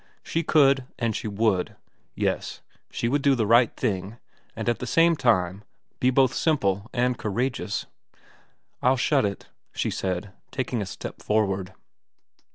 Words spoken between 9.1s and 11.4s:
it,' she said, taking a step